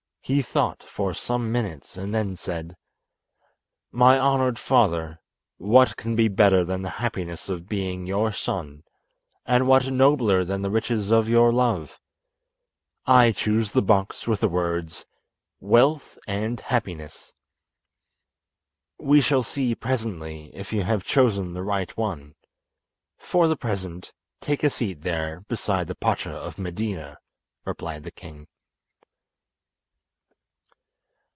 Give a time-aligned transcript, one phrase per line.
[0.23, 2.77] He thought for some minutes, and then said:
[3.91, 5.19] "My honoured father,
[5.57, 8.83] what can be better than the happiness of being your son,
[9.45, 11.99] and what nobler than the riches of your love.
[13.05, 15.05] I choose the box with the words
[15.59, 17.33] 'Wealth and Happiness.'"
[18.97, 22.35] "We shall see presently if you have chosen the right one.
[23.17, 27.17] For the present take a seat there beside the Pacha of Medina,"
[27.65, 28.47] replied the king.